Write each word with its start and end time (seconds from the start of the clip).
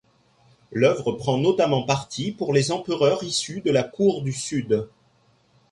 L'œuvre 0.71 1.11
prend 1.11 1.37
notamment 1.37 1.83
parti 1.83 2.31
pour 2.31 2.53
les 2.53 2.71
empereurs 2.71 3.23
issus 3.23 3.61
de 3.61 3.69
la 3.69 3.83
cour 3.83 4.23
du 4.23 4.31
Sud. 4.33 4.89